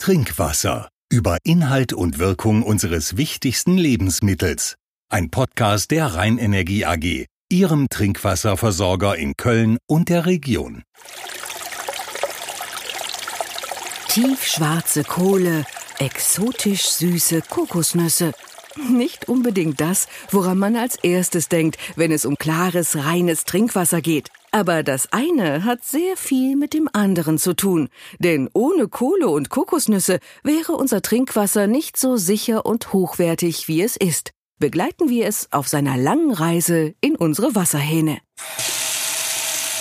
Trinkwasser. 0.00 0.88
Über 1.12 1.36
Inhalt 1.44 1.92
und 1.92 2.18
Wirkung 2.18 2.62
unseres 2.62 3.18
wichtigsten 3.18 3.76
Lebensmittels. 3.76 4.76
Ein 5.10 5.28
Podcast 5.30 5.90
der 5.90 6.14
Rheinenergie 6.14 6.86
AG, 6.86 7.26
Ihrem 7.50 7.86
Trinkwasserversorger 7.90 9.16
in 9.16 9.34
Köln 9.36 9.76
und 9.86 10.08
der 10.08 10.24
Region. 10.24 10.84
Tiefschwarze 14.08 15.04
Kohle, 15.04 15.66
exotisch 15.98 16.88
süße 16.88 17.42
Kokosnüsse. 17.42 18.32
Nicht 18.88 19.28
unbedingt 19.28 19.82
das, 19.82 20.08
woran 20.30 20.56
man 20.56 20.76
als 20.76 20.96
erstes 20.96 21.48
denkt, 21.48 21.76
wenn 21.96 22.10
es 22.10 22.24
um 22.24 22.36
klares, 22.36 22.96
reines 22.96 23.44
Trinkwasser 23.44 24.00
geht. 24.00 24.30
Aber 24.52 24.82
das 24.82 25.12
eine 25.12 25.64
hat 25.64 25.84
sehr 25.84 26.16
viel 26.16 26.56
mit 26.56 26.74
dem 26.74 26.88
anderen 26.92 27.38
zu 27.38 27.54
tun, 27.54 27.88
denn 28.18 28.50
ohne 28.52 28.88
Kohle 28.88 29.28
und 29.28 29.48
Kokosnüsse 29.48 30.18
wäre 30.42 30.72
unser 30.72 31.02
Trinkwasser 31.02 31.68
nicht 31.68 31.96
so 31.96 32.16
sicher 32.16 32.66
und 32.66 32.92
hochwertig, 32.92 33.68
wie 33.68 33.82
es 33.82 33.96
ist. 33.96 34.32
Begleiten 34.58 35.08
wir 35.08 35.26
es 35.26 35.52
auf 35.52 35.68
seiner 35.68 35.96
langen 35.96 36.32
Reise 36.32 36.94
in 37.00 37.16
unsere 37.16 37.54
Wasserhähne. 37.54 38.18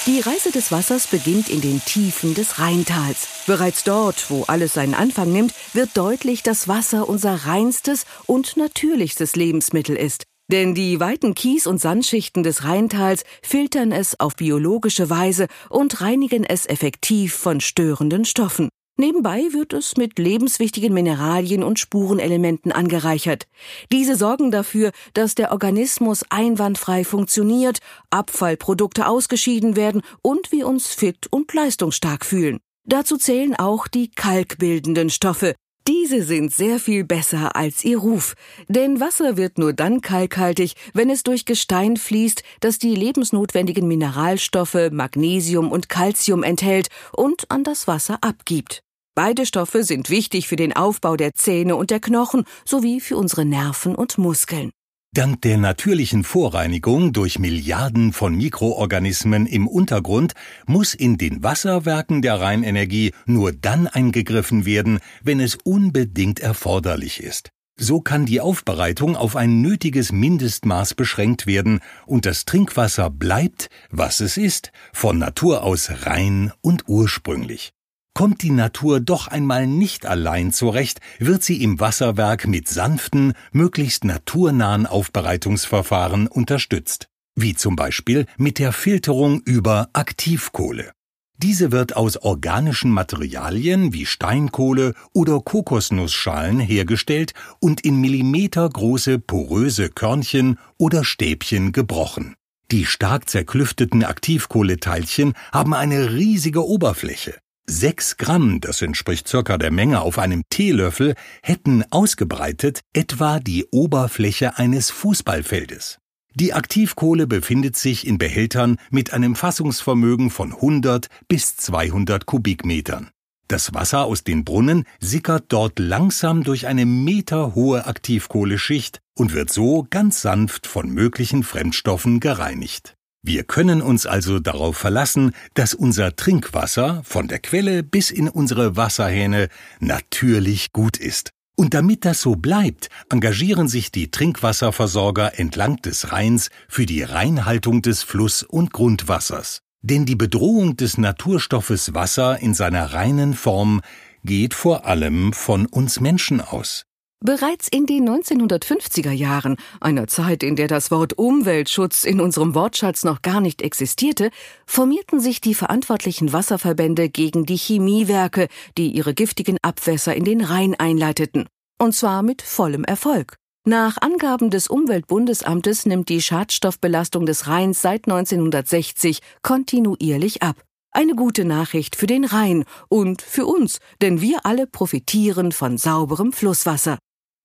Die 0.06 0.22
Reise 0.22 0.52
des 0.52 0.72
Wassers 0.72 1.08
beginnt 1.08 1.50
in 1.50 1.62
den 1.62 1.84
Tiefen 1.84 2.34
des 2.34 2.60
Rheintals. 2.60 3.28
Bereits 3.46 3.84
dort, 3.84 4.30
wo 4.30 4.44
alles 4.44 4.74
seinen 4.74 4.94
Anfang 4.94 5.32
nimmt, 5.32 5.54
wird 5.74 5.90
deutlich, 5.96 6.42
dass 6.42 6.68
Wasser 6.68 7.10
unser 7.10 7.46
reinstes 7.46 8.06
und 8.26 8.58
natürlichstes 8.58 9.36
Lebensmittel 9.36 9.96
ist. 9.96 10.29
Denn 10.52 10.74
die 10.74 11.00
weiten 11.00 11.36
Kies- 11.36 11.68
und 11.68 11.80
Sandschichten 11.80 12.44
des 12.44 12.64
Rheintals 12.64 13.24
filtern 13.44 13.92
es 13.92 14.20
auf 14.20 14.36
biologische 14.36 15.10
Weise 15.10 15.48
und 15.70 16.02
reinigen 16.02 16.44
es 16.44 16.66
effektiv 16.66 17.36
von 17.36 17.62
störenden 17.62 18.26
Stoffen. 18.26 18.70
Nebenbei 18.98 19.44
wird 19.52 19.72
es 19.72 19.96
mit 19.96 20.20
lebenswichtigen 20.20 20.94
Mineralien 20.94 21.64
und 21.64 21.80
Spurenelementen 21.80 22.74
angereichert. 22.74 23.48
Diese 23.94 24.18
sorgen 24.18 24.52
dafür, 24.52 24.92
dass 25.14 25.36
der 25.36 25.54
Organismus 25.54 26.26
einwandfrei 26.30 27.06
funktioniert, 27.06 27.80
Abfallprodukte 28.10 29.08
ausgeschieden 29.08 29.78
werden 29.78 30.02
und 30.22 30.52
wir 30.52 30.68
uns 30.68 30.88
fit 30.88 31.28
und 31.32 31.54
leistungsstark 31.54 32.26
fühlen. 32.26 32.60
Dazu 32.86 33.16
zählen 33.16 33.56
auch 33.56 33.88
die 33.88 34.10
kalkbildenden 34.12 35.10
Stoffe, 35.10 35.56
diese 35.90 36.22
sind 36.22 36.54
sehr 36.54 36.80
viel 36.80 37.04
besser 37.04 37.56
als 37.56 37.84
ihr 37.84 37.98
Ruf, 37.98 38.36
denn 38.68 39.00
Wasser 39.00 39.38
wird 39.38 39.58
nur 39.58 39.74
dann 39.74 40.02
kalkhaltig, 40.02 40.76
wenn 40.94 41.10
es 41.10 41.24
durch 41.24 41.46
Gestein 41.46 41.98
fließt, 41.98 42.44
das 42.60 42.78
die 42.78 42.94
lebensnotwendigen 42.94 43.88
Mineralstoffe 43.88 44.92
Magnesium 44.92 45.72
und 45.72 45.90
Calcium 45.90 46.44
enthält 46.44 46.90
und 47.12 47.50
an 47.50 47.64
das 47.64 47.88
Wasser 47.88 48.20
abgibt. 48.22 48.84
Beide 49.16 49.48
Stoffe 49.48 49.84
sind 49.84 50.12
wichtig 50.12 50.48
für 50.48 50.58
den 50.58 50.76
Aufbau 50.76 51.16
der 51.16 51.34
Zähne 51.34 51.76
und 51.76 51.90
der 51.90 52.00
Knochen 52.00 52.44
sowie 52.66 53.00
für 53.00 53.18
unsere 53.18 53.44
Nerven 53.44 53.96
und 53.96 54.20
Muskeln. 54.20 54.70
Dank 55.12 55.42
der 55.42 55.58
natürlichen 55.58 56.24
Vorreinigung 56.24 57.14
durch 57.14 57.40
Milliarden 57.40 58.14
von 58.14 58.36
Mikroorganismen 58.36 59.48
im 59.48 59.68
Untergrund 59.68 60.34
muss 60.68 60.94
in 60.94 61.18
den 61.18 61.42
Wasserwerken 61.42 62.22
der 62.22 62.40
Rheinenergie 62.40 63.14
nur 63.26 63.52
dann 63.52 63.88
eingegriffen 63.88 64.68
werden, 64.68 65.00
wenn 65.24 65.40
es 65.40 65.56
unbedingt 65.56 66.40
erforderlich 66.40 67.24
ist. 67.24 67.50
So 67.76 68.02
kann 68.02 68.28
die 68.28 68.40
Aufbereitung 68.40 69.16
auf 69.16 69.36
ein 69.36 69.62
nötiges 69.62 70.12
Mindestmaß 70.12 70.94
beschränkt 70.94 71.48
werden 71.48 71.80
und 72.06 72.28
das 72.28 72.46
Trinkwasser 72.46 73.10
bleibt, 73.10 73.70
was 73.90 74.20
es 74.20 74.38
ist, 74.38 74.72
von 74.94 75.18
Natur 75.18 75.64
aus 75.64 75.90
rein 76.06 76.52
und 76.62 76.88
ursprünglich. 76.88 77.72
Kommt 78.20 78.44
die 78.44 78.52
Natur 78.52 79.00
doch 79.00 79.30
einmal 79.30 79.66
nicht 79.66 80.06
allein 80.06 80.52
zurecht, 80.52 81.00
wird 81.20 81.42
sie 81.42 81.64
im 81.64 81.80
Wasserwerk 81.80 82.48
mit 82.48 82.68
sanften, 82.68 83.32
möglichst 83.54 84.04
naturnahen 84.04 84.86
Aufbereitungsverfahren 84.86 86.28
unterstützt, 86.28 87.08
wie 87.36 87.56
zum 87.56 87.78
Beispiel 87.78 88.26
mit 88.36 88.60
der 88.60 88.74
Filterung 88.74 89.42
über 89.46 89.88
Aktivkohle. 89.94 90.92
Diese 91.38 91.72
wird 91.72 91.96
aus 91.96 92.18
organischen 92.18 92.92
Materialien 92.92 93.94
wie 93.94 94.06
Steinkohle 94.06 94.96
oder 95.14 95.40
Kokosnussschalen 95.40 96.60
hergestellt 96.60 97.32
und 97.62 97.80
in 97.86 98.02
millimetergroße 98.02 99.20
poröse 99.20 99.88
Körnchen 99.88 100.60
oder 100.78 101.06
Stäbchen 101.06 101.72
gebrochen. 101.72 102.36
Die 102.70 102.86
stark 102.86 103.30
zerklüfteten 103.30 104.04
Aktivkohleteilchen 104.04 105.36
haben 105.54 105.74
eine 105.74 106.12
riesige 106.16 106.68
Oberfläche. 106.68 107.36
Sechs 107.72 108.18
Gramm, 108.18 108.62
das 108.62 108.82
entspricht 108.82 109.28
circa 109.28 109.60
der 109.60 109.70
Menge 109.70 110.02
auf 110.02 110.18
einem 110.18 110.42
Teelöffel, 110.50 111.14
hätten 111.44 111.84
ausgebreitet 111.92 112.80
etwa 112.94 113.40
die 113.40 113.68
Oberfläche 113.72 114.58
eines 114.58 114.90
Fußballfeldes. 114.90 116.00
Die 116.34 116.54
Aktivkohle 116.54 117.28
befindet 117.28 117.78
sich 117.78 118.08
in 118.08 118.18
Behältern 118.18 118.78
mit 118.90 119.14
einem 119.14 119.36
Fassungsvermögen 119.36 120.32
von 120.32 120.52
100 120.52 121.10
bis 121.28 121.58
200 121.58 122.26
Kubikmetern. 122.26 123.12
Das 123.48 123.72
Wasser 123.72 124.06
aus 124.06 124.24
den 124.24 124.46
Brunnen 124.46 124.86
sickert 125.00 125.46
dort 125.50 125.78
langsam 125.78 126.44
durch 126.44 126.66
eine 126.66 126.88
meterhohe 126.88 127.86
Aktivkohleschicht 127.86 129.00
und 129.16 129.34
wird 129.34 129.52
so 129.52 129.86
ganz 129.92 130.22
sanft 130.22 130.66
von 130.66 130.90
möglichen 130.90 131.44
Fremdstoffen 131.44 132.20
gereinigt. 132.20 132.96
Wir 133.22 133.44
können 133.44 133.82
uns 133.82 134.06
also 134.06 134.40
darauf 134.40 134.78
verlassen, 134.78 135.34
dass 135.54 135.74
unser 135.74 136.16
Trinkwasser 136.16 137.02
von 137.04 137.28
der 137.28 137.40
Quelle 137.40 137.84
bis 137.84 138.12
in 138.12 138.30
unsere 138.30 138.78
Wasserhähne 138.78 139.50
natürlich 139.80 140.72
gut 140.72 140.98
ist. 140.98 141.32
Und 141.58 141.74
damit 141.74 142.06
das 142.06 142.22
so 142.22 142.38
bleibt, 142.38 142.88
engagieren 143.10 143.68
sich 143.68 143.92
die 143.92 144.10
Trinkwasserversorger 144.10 145.38
entlang 145.38 145.76
des 145.82 146.14
Rheins 146.14 146.50
für 146.70 146.86
die 146.86 147.04
Reinhaltung 147.04 147.82
des 147.82 148.04
Fluss- 148.04 148.44
und 148.44 148.72
Grundwassers. 148.72 149.60
Denn 149.82 150.06
die 150.06 150.16
Bedrohung 150.16 150.78
des 150.78 150.98
Naturstoffes 150.98 151.94
Wasser 151.94 152.40
in 152.40 152.54
seiner 152.54 152.94
reinen 152.94 153.34
Form 153.34 153.82
geht 154.24 154.54
vor 154.54 154.86
allem 154.86 155.34
von 155.34 155.66
uns 155.66 156.00
Menschen 156.00 156.40
aus. 156.40 156.86
Bereits 157.22 157.68
in 157.68 157.86
den 157.86 158.10
1950er 158.10 159.12
Jahren, 159.12 159.58
einer 159.82 160.08
Zeit, 160.08 160.42
in 160.42 160.56
der 160.56 160.70
das 160.70 160.90
Wort 160.90 161.18
Umweltschutz 161.18 162.06
in 162.06 162.22
unserem 162.22 162.56
Wortschatz 162.56 163.04
noch 163.04 163.22
gar 163.22 163.42
nicht 163.42 163.62
existierte, 163.62 164.30
formierten 164.66 165.20
sich 165.20 165.42
die 165.42 165.54
verantwortlichen 165.54 166.32
Wasserverbände 166.32 167.10
gegen 167.10 167.46
die 167.46 167.58
Chemiewerke, 167.58 168.48
die 168.78 168.92
ihre 168.92 169.14
giftigen 169.14 169.58
Abwässer 169.62 170.16
in 170.16 170.24
den 170.24 170.40
Rhein 170.40 170.76
einleiteten. 170.80 171.48
Und 171.78 171.94
zwar 171.94 172.24
mit 172.24 172.42
vollem 172.42 172.86
Erfolg. 172.86 173.36
Nach 173.68 173.98
Angaben 174.00 174.50
des 174.50 174.70
Umweltbundesamtes 174.70 175.86
nimmt 175.86 176.08
die 176.08 176.22
Schadstoffbelastung 176.22 177.26
des 177.26 177.48
Rheins 177.48 177.82
seit 177.82 178.08
1960 178.08 179.20
kontinuierlich 179.42 180.42
ab. 180.42 180.56
Eine 180.92 181.16
gute 181.16 181.44
Nachricht 181.44 181.98
für 181.98 182.08
den 182.08 182.24
Rhein 182.24 182.64
und 182.88 183.22
für 183.22 183.46
uns, 183.46 183.80
denn 184.02 184.22
wir 184.22 184.46
alle 184.46 184.68
profitieren 184.68 185.52
von 185.52 185.78
sauberem 185.78 186.32
Flusswasser. 186.32 186.98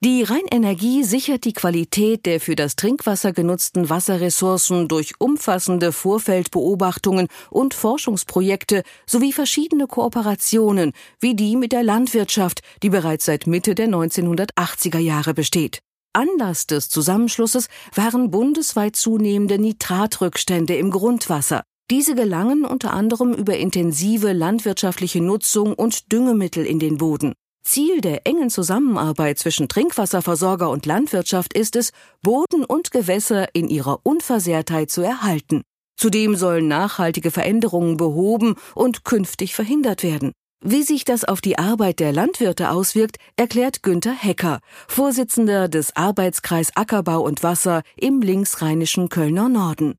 Die 0.05 0.23
Rheinenergie 0.23 1.03
sichert 1.03 1.47
die 1.47 1.55
Qualität 1.55 2.27
der 2.27 2.39
für 2.39 2.57
das 2.57 2.77
Trinkwasser 2.77 3.33
genutzten 3.33 3.89
Wasserressourcen 3.89 4.87
durch 4.87 5.15
umfassende 5.19 5.93
Vorfeldbeobachtungen 5.93 7.29
und 7.49 7.73
Forschungsprojekte 7.73 8.83
sowie 9.07 9.33
verschiedene 9.33 9.87
Kooperationen, 9.87 10.93
wie 11.21 11.35
die 11.35 11.57
mit 11.57 11.73
der 11.73 11.83
Landwirtschaft, 11.83 12.61
die 12.83 12.91
bereits 12.91 13.25
seit 13.25 13.47
Mitte 13.47 13.75
der 13.75 13.89
1980er 13.89 14.99
Jahre 14.99 15.33
besteht. 15.33 15.81
Anlass 16.13 16.67
des 16.67 16.91
Zusammenschlusses 16.91 17.69
waren 17.95 18.31
bundesweit 18.31 18.97
zunehmende 18.97 19.59
Nitratrückstände 19.59 20.77
im 20.77 20.91
Grundwasser. 20.91 21.63
Diese 21.91 22.15
gelangen 22.15 22.67
unter 22.67 22.93
anderem 22.93 23.33
über 23.33 23.57
intensive 23.57 24.35
landwirtschaftliche 24.35 25.23
Nutzung 25.23 25.73
und 25.73 26.13
Düngemittel 26.13 26.67
in 26.67 26.79
den 26.79 26.99
Boden. 26.99 27.33
Ziel 27.65 28.01
der 28.01 28.27
engen 28.27 28.51
Zusammenarbeit 28.51 29.38
zwischen 29.38 29.69
Trinkwasserversorger 29.69 30.69
und 30.69 30.87
Landwirtschaft 30.87 31.55
ist 31.55 31.77
es, 31.77 31.93
Boden 32.23 32.65
und 32.65 32.91
Gewässer 32.91 33.55
in 33.55 33.69
ihrer 33.69 34.00
Unversehrtheit 34.03 34.91
zu 34.91 35.03
erhalten. 35.03 35.62
Zudem 35.97 36.37
sollen 36.37 36.69
nachhaltige 36.69 37.31
Veränderungen 37.31 37.97
behoben 37.97 38.56
und 38.75 39.05
künftig 39.05 39.55
verhindert 39.55 40.03
werden. 40.03 40.33
Wie 40.62 40.83
sich 40.83 41.05
das 41.05 41.25
auf 41.25 41.41
die 41.41 41.59
Arbeit 41.59 42.00
der 42.00 42.12
Landwirte 42.12 42.71
auswirkt, 42.71 43.17
erklärt 43.37 43.83
Günther 43.83 44.15
Hecker, 44.15 44.61
Vorsitzender 44.88 45.69
des 45.69 45.94
Arbeitskreis 45.94 46.75
Ackerbau 46.75 47.21
und 47.21 47.43
Wasser 47.43 47.83
im 47.97 48.23
linksrheinischen 48.23 49.09
Kölner 49.09 49.49
Norden. 49.49 49.97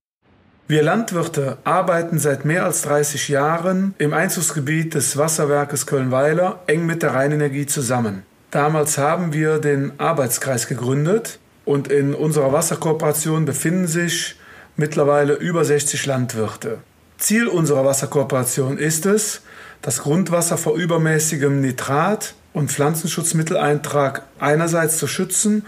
Wir 0.68 0.82
Landwirte 0.82 1.60
arbeiten 1.64 2.18
seit 2.18 2.44
mehr 2.44 2.66
als 2.66 2.82
30 2.82 3.30
Jahren 3.30 3.94
im 4.00 4.16
Einzugsgebiet 4.16 4.96
des 4.96 5.16
Wasserwerkes 5.16 5.86
Köln-Weiler 5.86 6.64
eng 6.66 6.88
mit 6.88 7.04
der 7.04 7.14
Rheinenergie 7.14 7.68
zusammen. 7.68 8.24
Damals 8.50 8.98
haben 8.98 9.32
wir 9.32 9.60
den 9.60 9.92
Arbeitskreis 10.00 10.66
gegründet 10.68 11.38
und 11.66 11.90
in 11.90 12.16
unserer 12.16 12.52
Wasserkooperation 12.52 13.46
befinden 13.46 13.86
sich 13.86 14.38
mittlerweile 14.76 15.34
über 15.34 15.64
60 15.64 16.04
Landwirte. 16.08 16.80
Ziel 17.20 17.48
unserer 17.48 17.86
Wasserkooperation 17.86 18.80
ist 18.80 19.06
es, 19.06 19.42
das 19.84 20.02
Grundwasser 20.02 20.58
vor 20.58 20.78
übermäßigem 20.78 21.62
Nitrat 21.62 22.34
und 22.54 22.72
Pflanzenschutzmitteleintrag 22.72 24.24
einerseits 24.40 24.98
zu 24.98 25.06
schützen 25.06 25.64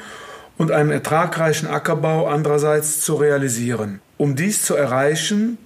und 0.58 0.72
einen 0.72 0.92
ertragreichen 0.92 1.68
Ackerbau 1.68 2.28
andererseits 2.28 3.02
zu 3.02 3.16
realisieren. 3.16 4.00
Um 4.18 4.36
dies 4.36 4.64
zu 4.64 4.76
erreichen, 4.76 5.58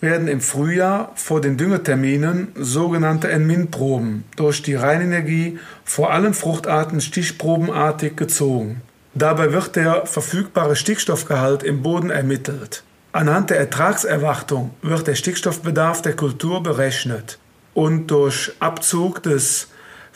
werden 0.00 0.28
im 0.28 0.40
Frühjahr 0.40 1.12
vor 1.16 1.40
den 1.40 1.56
Düngeterminen 1.56 2.48
sogenannte 2.54 3.30
Enmin-Proben 3.30 4.24
durch 4.36 4.62
die 4.62 4.74
Rheinenergie 4.74 5.58
vor 5.84 6.12
allen 6.12 6.34
Fruchtarten 6.34 7.00
stichprobenartig 7.00 8.16
gezogen. 8.16 8.82
Dabei 9.14 9.52
wird 9.52 9.74
der 9.74 10.06
verfügbare 10.06 10.76
Stickstoffgehalt 10.76 11.64
im 11.64 11.82
Boden 11.82 12.10
ermittelt. 12.10 12.84
Anhand 13.10 13.50
der 13.50 13.58
Ertragserwartung 13.58 14.70
wird 14.82 15.08
der 15.08 15.16
Stickstoffbedarf 15.16 16.02
der 16.02 16.14
Kultur 16.14 16.62
berechnet 16.62 17.38
und 17.74 18.08
durch 18.08 18.52
Abzug 18.60 19.22
des 19.22 19.68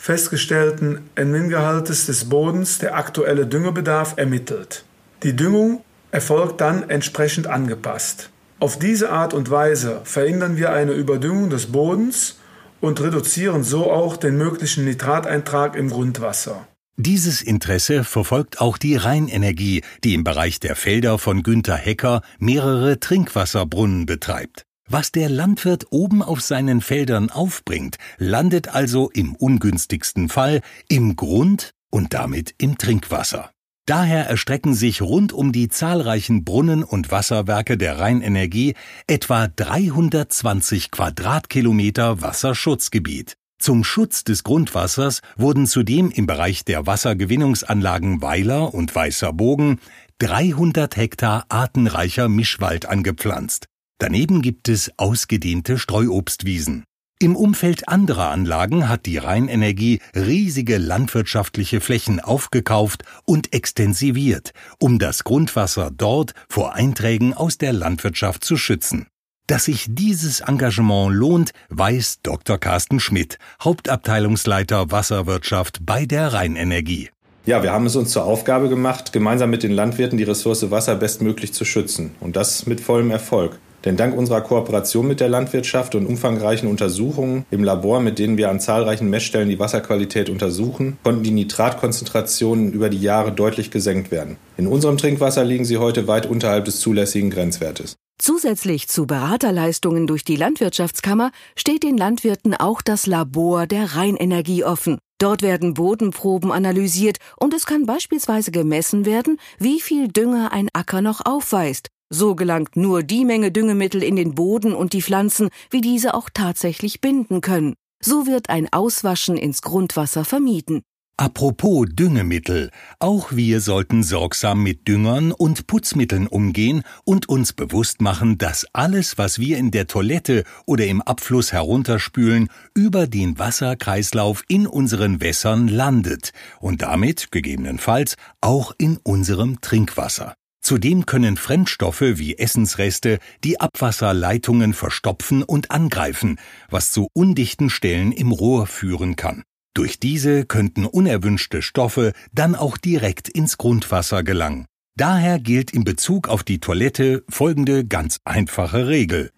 festgestellten 0.03 0.99
Enmin-Gehaltes 1.15 2.07
des 2.07 2.27
Bodens 2.27 2.77
der 2.77 2.97
aktuelle 2.97 3.47
Düngebedarf 3.47 4.15
ermittelt. 4.17 4.83
Die 5.23 5.33
Düngung 5.33 5.81
erfolgt 6.11 6.59
dann 6.59 6.89
entsprechend 6.89 7.47
angepasst. 7.47 8.29
Auf 8.59 8.77
diese 8.77 9.11
Art 9.11 9.33
und 9.33 9.49
Weise 9.49 10.01
verhindern 10.03 10.57
wir 10.57 10.73
eine 10.73 10.91
Überdüngung 10.91 11.49
des 11.49 11.67
Bodens 11.67 12.37
und 12.81 12.99
reduzieren 12.99 13.63
so 13.63 13.89
auch 13.89 14.17
den 14.17 14.35
möglichen 14.37 14.83
Nitrateintrag 14.83 15.77
im 15.77 15.89
Grundwasser. 15.89 16.67
Dieses 16.97 17.41
Interesse 17.41 18.03
verfolgt 18.03 18.59
auch 18.59 18.77
die 18.77 18.97
Rheinenergie, 18.97 19.83
die 20.03 20.15
im 20.15 20.25
Bereich 20.25 20.59
der 20.59 20.75
Felder 20.75 21.17
von 21.17 21.43
Günter 21.43 21.77
Hecker 21.77 22.23
mehrere 22.39 22.99
Trinkwasserbrunnen 22.99 24.05
betreibt. 24.05 24.65
Was 24.93 25.11
der 25.11 25.27
Landwirt 25.27 25.87
oben 25.89 26.21
auf 26.21 26.39
seinen 26.41 26.79
Feldern 26.79 27.31
aufbringt, 27.31 27.97
landet 28.19 28.67
also 28.75 29.09
im 29.09 29.33
ungünstigsten 29.35 30.29
Fall 30.29 30.61
im 30.87 31.15
Grund 31.15 31.71
und 31.89 32.13
damit 32.13 32.53
im 32.59 32.77
Trinkwasser. 32.77 33.49
Daher 33.87 34.27
erstrecken 34.27 34.75
sich 34.75 35.01
rund 35.01 35.33
um 35.33 35.51
die 35.51 35.67
zahlreichen 35.67 36.43
Brunnen 36.43 36.83
und 36.83 37.09
Wasserwerke 37.09 37.75
der 37.75 37.97
Rheinenergie 37.97 38.75
etwa 39.07 39.47
320 39.47 40.91
Quadratkilometer 40.91 42.21
Wasserschutzgebiet. 42.21 43.35
Zum 43.57 43.83
Schutz 43.83 44.23
des 44.23 44.43
Grundwassers 44.43 45.21
wurden 45.35 45.65
zudem 45.65 46.11
im 46.11 46.27
Bereich 46.27 46.65
der 46.65 46.85
Wassergewinnungsanlagen 46.85 48.21
Weiler 48.21 48.71
und 48.75 48.93
Weißer 48.93 49.33
Bogen 49.33 49.79
300 50.19 50.95
Hektar 50.97 51.45
artenreicher 51.49 52.29
Mischwald 52.29 52.85
angepflanzt. 52.85 53.69
Daneben 53.99 54.41
gibt 54.41 54.69
es 54.69 54.91
ausgedehnte 54.97 55.77
Streuobstwiesen. 55.77 56.83
Im 57.19 57.37
Umfeld 57.37 57.87
anderer 57.87 58.31
Anlagen 58.31 58.89
hat 58.89 59.05
die 59.05 59.17
Rheinenergie 59.17 60.01
riesige 60.13 60.77
landwirtschaftliche 60.77 61.79
Flächen 61.79 62.19
aufgekauft 62.19 63.05
und 63.23 63.53
extensiviert, 63.53 64.51
um 64.77 64.99
das 64.99 65.23
Grundwasser 65.23 65.89
dort 65.89 66.33
vor 66.49 66.73
Einträgen 66.73 67.33
aus 67.33 67.57
der 67.57 67.71
Landwirtschaft 67.71 68.43
zu 68.43 68.57
schützen. 68.57 69.07
Dass 69.47 69.65
sich 69.65 69.87
dieses 69.89 70.41
Engagement 70.41 71.13
lohnt, 71.13 71.51
weiß 71.69 72.19
Dr. 72.23 72.57
Carsten 72.57 72.99
Schmidt, 72.99 73.37
Hauptabteilungsleiter 73.61 74.91
Wasserwirtschaft 74.91 75.85
bei 75.85 76.05
der 76.05 76.33
Rheinenergie. 76.33 77.09
Ja, 77.45 77.61
wir 77.61 77.73
haben 77.73 77.85
es 77.85 77.97
uns 77.97 78.11
zur 78.11 78.23
Aufgabe 78.23 78.69
gemacht, 78.69 79.11
gemeinsam 79.11 79.49
mit 79.49 79.63
den 79.63 79.71
Landwirten 79.71 80.17
die 80.17 80.23
Ressource 80.23 80.71
Wasser 80.71 80.95
bestmöglich 80.95 81.53
zu 81.53 81.65
schützen. 81.65 82.15
Und 82.21 82.37
das 82.37 82.65
mit 82.65 82.79
vollem 82.79 83.11
Erfolg. 83.11 83.59
Denn 83.85 83.97
dank 83.97 84.17
unserer 84.17 84.41
Kooperation 84.41 85.07
mit 85.07 85.19
der 85.19 85.29
Landwirtschaft 85.29 85.95
und 85.95 86.05
umfangreichen 86.05 86.69
Untersuchungen 86.69 87.45
im 87.51 87.63
Labor, 87.63 87.99
mit 87.99 88.17
denen 88.19 88.37
wir 88.37 88.49
an 88.49 88.59
zahlreichen 88.59 89.09
Messstellen 89.09 89.49
die 89.49 89.59
Wasserqualität 89.59 90.29
untersuchen, 90.29 90.97
konnten 91.03 91.23
die 91.23 91.31
Nitratkonzentrationen 91.31 92.71
über 92.71 92.89
die 92.89 93.01
Jahre 93.01 93.31
deutlich 93.31 93.71
gesenkt 93.71 94.11
werden. 94.11 94.37
In 94.57 94.67
unserem 94.67 94.97
Trinkwasser 94.97 95.43
liegen 95.43 95.65
sie 95.65 95.77
heute 95.77 96.07
weit 96.07 96.25
unterhalb 96.25 96.65
des 96.65 96.79
zulässigen 96.79 97.29
Grenzwertes. 97.29 97.95
Zusätzlich 98.19 98.87
zu 98.87 99.05
Beraterleistungen 99.05 100.07
durch 100.07 100.23
die 100.23 100.37
Landwirtschaftskammer 100.37 101.31
steht 101.57 101.83
den 101.83 101.97
Landwirten 101.97 102.53
auch 102.53 102.81
das 102.81 103.05
Labor 103.05 103.67
der 103.67 103.95
Rheinenergie 103.95 104.63
offen. 104.63 104.99
Dort 105.17 105.41
werden 105.41 105.73
Bodenproben 105.73 106.51
analysiert 106.51 107.17
und 107.37 107.53
es 107.53 107.65
kann 107.65 107.85
beispielsweise 107.85 108.51
gemessen 108.51 109.05
werden, 109.05 109.39
wie 109.57 109.81
viel 109.81 110.07
Dünger 110.07 110.51
ein 110.51 110.69
Acker 110.73 111.01
noch 111.01 111.25
aufweist. 111.25 111.89
So 112.09 112.35
gelangt 112.35 112.75
nur 112.75 113.03
die 113.03 113.25
Menge 113.25 113.51
Düngemittel 113.51 114.03
in 114.03 114.15
den 114.15 114.35
Boden 114.35 114.73
und 114.73 114.93
die 114.93 115.01
Pflanzen, 115.01 115.49
wie 115.69 115.81
diese 115.81 116.13
auch 116.13 116.29
tatsächlich 116.33 117.01
binden 117.01 117.41
können. 117.41 117.73
So 118.01 118.27
wird 118.27 118.49
ein 118.49 118.71
Auswaschen 118.71 119.37
ins 119.37 119.61
Grundwasser 119.61 120.25
vermieden. 120.25 120.83
Apropos 121.15 121.85
Düngemittel, 121.91 122.71
auch 122.97 123.31
wir 123.31 123.61
sollten 123.61 124.01
sorgsam 124.01 124.63
mit 124.63 124.87
Düngern 124.87 125.31
und 125.31 125.67
Putzmitteln 125.67 126.25
umgehen 126.25 126.81
und 127.05 127.29
uns 127.29 127.53
bewusst 127.53 128.01
machen, 128.01 128.39
dass 128.39 128.65
alles, 128.73 129.19
was 129.19 129.37
wir 129.37 129.59
in 129.59 129.69
der 129.69 129.85
Toilette 129.85 130.43
oder 130.65 130.87
im 130.87 131.03
Abfluss 131.03 131.51
herunterspülen, 131.51 132.49
über 132.73 133.05
den 133.05 133.37
Wasserkreislauf 133.37 134.43
in 134.47 134.65
unseren 134.65 135.21
Wässern 135.21 135.67
landet 135.67 136.33
und 136.59 136.81
damit 136.81 137.31
gegebenenfalls 137.31 138.15
auch 138.41 138.73
in 138.79 138.97
unserem 138.97 139.61
Trinkwasser. 139.61 140.33
Zudem 140.63 141.05
können 141.05 141.35
Fremdstoffe 141.35 142.01
wie 142.01 142.37
Essensreste 142.37 143.19
die 143.43 143.59
Abwasserleitungen 143.59 144.73
verstopfen 144.73 145.43
und 145.43 145.71
angreifen, 145.71 146.39
was 146.69 146.91
zu 146.91 147.09
undichten 147.13 147.69
Stellen 147.69 148.13
im 148.13 148.31
Rohr 148.31 148.65
führen 148.65 149.17
kann. 149.17 149.43
Durch 149.75 149.99
diese 149.99 150.45
könnten 150.45 150.85
unerwünschte 150.85 151.61
Stoffe 151.61 152.13
dann 152.31 152.55
auch 152.55 152.77
direkt 152.77 153.27
ins 153.27 153.57
Grundwasser 153.57 154.23
gelangen. 154.23 154.65
Daher 154.95 155.37
gilt 155.37 155.71
in 155.71 155.83
Bezug 155.83 156.29
auf 156.29 156.43
die 156.43 156.59
Toilette 156.59 157.25
folgende 157.27 157.83
ganz 157.83 158.19
einfache 158.23 158.87
Regel. 158.87 159.31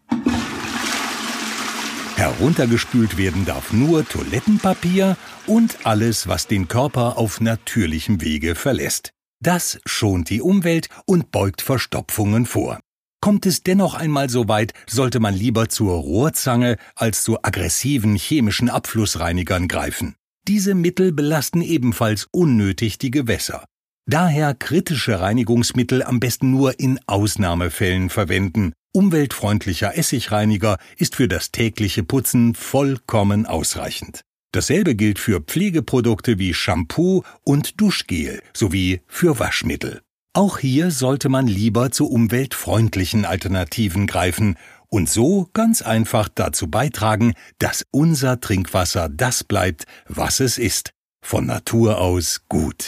Heruntergespült 2.18 3.18
werden 3.18 3.46
darf 3.46 3.74
nur 3.74 4.08
Toilettenpapier 4.08 5.18
und 5.48 5.86
alles, 5.86 6.28
was 6.28 6.48
den 6.48 6.68
Körper 6.68 7.18
auf 7.18 7.42
natürlichem 7.42 8.22
Wege 8.22 8.54
verlässt. 8.56 9.15
Das 9.46 9.78
schont 9.86 10.32
die 10.32 10.42
Umwelt 10.42 10.90
und 11.06 11.30
beugt 11.30 11.62
Verstopfungen 11.62 12.48
vor. 12.48 12.80
Kommt 13.22 13.46
es 13.46 13.62
dennoch 13.62 13.94
einmal 13.94 14.28
so 14.28 14.48
weit, 14.48 14.74
sollte 14.88 15.20
man 15.20 15.36
lieber 15.36 15.70
zur 15.70 15.94
Rohrzange 15.94 16.78
als 16.96 17.24
zu 17.24 17.38
aggressiven 17.44 18.16
chemischen 18.16 18.72
Abflussreinigern 18.72 19.68
greifen. 19.68 20.16
Diese 20.48 20.74
Mittel 20.74 21.12
belasten 21.12 21.62
ebenfalls 21.62 22.28
unnötig 22.32 22.98
die 22.98 23.12
Gewässer. 23.12 23.66
Daher 24.10 24.56
kritische 24.56 25.20
Reinigungsmittel 25.20 26.02
am 26.02 26.20
besten 26.20 26.50
nur 26.50 26.80
in 26.80 27.00
Ausnahmefällen 27.06 28.10
verwenden. 28.10 28.74
Umweltfreundlicher 28.96 29.96
Essigreiniger 29.96 30.80
ist 30.98 31.16
für 31.16 31.28
das 31.28 31.52
tägliche 31.52 32.02
Putzen 32.02 32.56
vollkommen 32.56 33.46
ausreichend. 33.46 34.25
Dasselbe 34.56 34.96
gilt 34.96 35.20
für 35.20 35.42
Pflegeprodukte 35.42 36.40
wie 36.40 36.54
Shampoo 36.54 37.24
und 37.44 37.82
Duschgel 37.82 38.42
sowie 38.54 39.02
für 39.06 39.38
Waschmittel. 39.38 40.02
Auch 40.32 40.60
hier 40.60 40.92
sollte 40.92 41.28
man 41.28 41.46
lieber 41.46 41.92
zu 41.92 42.08
umweltfreundlichen 42.08 43.26
Alternativen 43.26 44.08
greifen 44.08 44.56
und 44.88 45.10
so 45.10 45.50
ganz 45.52 45.82
einfach 45.82 46.30
dazu 46.34 46.70
beitragen, 46.70 47.34
dass 47.60 47.86
unser 47.92 48.40
Trinkwasser 48.40 49.10
das 49.10 49.44
bleibt, 49.44 49.88
was 50.08 50.40
es 50.40 50.58
ist, 50.58 50.92
von 51.22 51.46
Natur 51.46 52.00
aus 52.00 52.44
gut. 52.48 52.84